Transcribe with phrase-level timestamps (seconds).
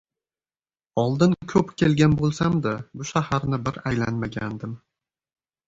[1.01, 4.77] Oldin koʻp kelgan boʻlsamda, bu shaharni bir aylanmagandim.